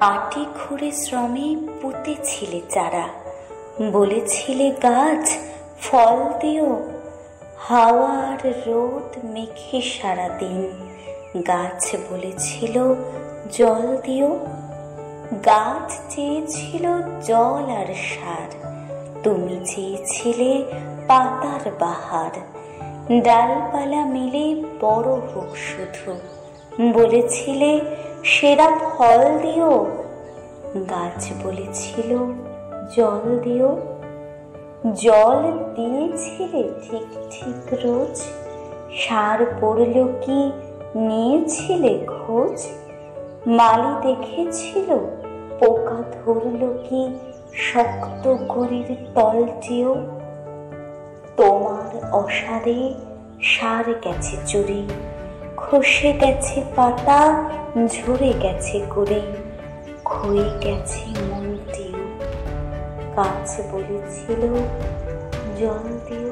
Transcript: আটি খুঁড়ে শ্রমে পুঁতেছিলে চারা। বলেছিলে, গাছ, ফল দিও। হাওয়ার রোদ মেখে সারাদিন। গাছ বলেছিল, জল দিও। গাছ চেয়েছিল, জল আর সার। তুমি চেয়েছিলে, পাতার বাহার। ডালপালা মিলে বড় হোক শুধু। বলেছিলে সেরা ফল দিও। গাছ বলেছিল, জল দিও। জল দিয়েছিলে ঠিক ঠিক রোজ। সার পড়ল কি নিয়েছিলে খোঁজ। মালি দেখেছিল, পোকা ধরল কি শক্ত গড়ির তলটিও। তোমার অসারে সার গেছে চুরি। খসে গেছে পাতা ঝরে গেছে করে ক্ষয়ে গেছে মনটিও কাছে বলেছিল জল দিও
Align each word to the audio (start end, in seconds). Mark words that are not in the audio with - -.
আটি 0.00 0.44
খুঁড়ে 0.44 0.92
শ্রমে 0.92 1.56
পুঁতেছিলে 1.82 2.60
চারা। 2.70 3.08
বলেছিলে, 3.92 4.70
গাছ, 4.70 5.30
ফল 5.82 6.38
দিও। 6.40 6.90
হাওয়ার 7.56 8.52
রোদ 8.66 9.24
মেখে 9.24 9.80
সারাদিন। 9.80 10.70
গাছ 11.48 11.96
বলেছিল, 12.10 12.94
জল 13.52 13.96
দিও। 13.96 14.38
গাছ 15.46 16.14
চেয়েছিল, 16.14 17.02
জল 17.20 17.72
আর 17.72 17.94
সার। 17.94 18.80
তুমি 19.22 19.60
চেয়েছিলে, 19.64 20.64
পাতার 21.08 21.70
বাহার। 21.80 22.40
ডালপালা 23.22 24.04
মিলে 24.04 24.64
বড় 24.80 25.12
হোক 25.12 25.56
শুধু। 25.56 26.18
বলেছিলে 26.92 27.80
সেরা 28.24 28.70
ফল 28.70 29.38
দিও। 29.38 29.86
গাছ 30.90 31.28
বলেছিল, 31.44 32.16
জল 32.96 33.38
দিও। 33.38 33.76
জল 34.92 35.42
দিয়েছিলে 35.74 36.62
ঠিক 36.82 37.06
ঠিক 37.30 37.86
রোজ। 37.86 38.22
সার 38.96 39.56
পড়ল 39.60 40.08
কি 40.20 40.52
নিয়েছিলে 40.94 42.06
খোঁজ। 42.06 42.66
মালি 43.46 44.08
দেখেছিল, 44.08 44.96
পোকা 45.60 46.02
ধরল 46.12 46.78
কি 46.88 47.18
শক্ত 47.54 48.36
গড়ির 48.48 48.96
তলটিও। 49.14 49.94
তোমার 51.36 52.10
অসারে 52.12 52.94
সার 53.42 53.84
গেছে 54.04 54.36
চুরি। 54.46 54.88
খসে 55.68 56.10
গেছে 56.20 56.58
পাতা 56.76 57.20
ঝরে 57.88 58.30
গেছে 58.42 58.78
করে 58.90 59.20
ক্ষয়ে 60.04 60.48
গেছে 60.64 61.02
মনটিও 61.28 62.02
কাছে 63.16 63.60
বলেছিল 63.72 64.42
জল 65.58 65.84
দিও 66.06 66.27